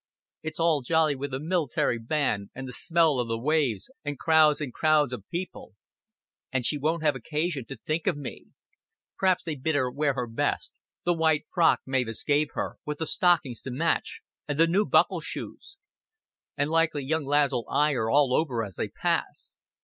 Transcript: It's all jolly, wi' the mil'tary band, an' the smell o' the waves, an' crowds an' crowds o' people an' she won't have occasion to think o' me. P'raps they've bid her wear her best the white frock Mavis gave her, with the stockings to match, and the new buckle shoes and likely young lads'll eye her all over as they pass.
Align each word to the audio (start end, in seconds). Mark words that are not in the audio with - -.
It's 0.41 0.59
all 0.59 0.81
jolly, 0.81 1.13
wi' 1.13 1.27
the 1.27 1.39
mil'tary 1.39 1.99
band, 1.99 2.49
an' 2.55 2.65
the 2.65 2.73
smell 2.73 3.19
o' 3.19 3.23
the 3.23 3.37
waves, 3.37 3.91
an' 4.03 4.15
crowds 4.17 4.59
an' 4.59 4.71
crowds 4.71 5.13
o' 5.13 5.19
people 5.29 5.75
an' 6.51 6.63
she 6.63 6.75
won't 6.75 7.03
have 7.03 7.15
occasion 7.15 7.65
to 7.65 7.75
think 7.77 8.07
o' 8.07 8.13
me. 8.13 8.45
P'raps 9.19 9.43
they've 9.43 9.61
bid 9.61 9.75
her 9.75 9.91
wear 9.91 10.15
her 10.15 10.25
best 10.25 10.81
the 11.05 11.13
white 11.13 11.45
frock 11.53 11.81
Mavis 11.85 12.23
gave 12.23 12.47
her, 12.53 12.77
with 12.83 12.97
the 12.97 13.05
stockings 13.05 13.61
to 13.61 13.69
match, 13.69 14.21
and 14.47 14.59
the 14.59 14.65
new 14.65 14.85
buckle 14.87 15.21
shoes 15.21 15.77
and 16.57 16.71
likely 16.71 17.03
young 17.05 17.23
lads'll 17.23 17.69
eye 17.69 17.93
her 17.93 18.09
all 18.09 18.33
over 18.33 18.63
as 18.63 18.77
they 18.77 18.87
pass. 18.87 19.59